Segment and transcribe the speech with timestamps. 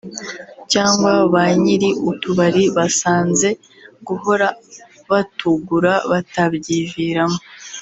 [0.71, 3.47] cyangwa ba nyiri utubari basanze
[4.07, 4.47] guhora
[5.09, 7.39] batugura batabyiviramo